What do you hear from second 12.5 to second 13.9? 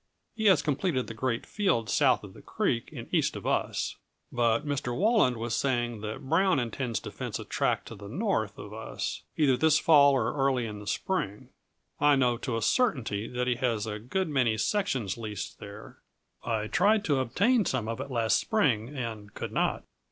a certainty that he has